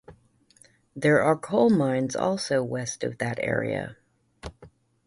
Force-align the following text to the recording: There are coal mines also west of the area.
There 0.95 1.21
are 1.21 1.37
coal 1.37 1.69
mines 1.69 2.15
also 2.15 2.63
west 2.63 3.03
of 3.03 3.19
the 3.19 3.39
area. 3.39 3.97